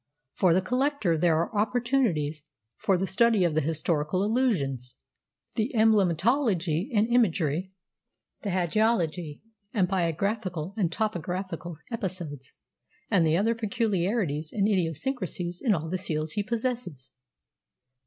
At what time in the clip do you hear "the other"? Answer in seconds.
13.23-13.53